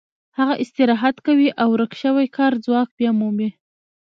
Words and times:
هغه 0.37 0.53
استراحت 0.63 1.15
کوي 1.27 1.47
او 1.61 1.67
ورک 1.73 1.93
شوی 2.01 2.27
کاري 2.37 2.57
ځواک 2.65 2.89
بیا 2.99 3.11
مومي 3.19 3.49